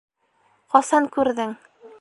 Ҡасан 0.75 1.11
күрҙең? 1.19 1.57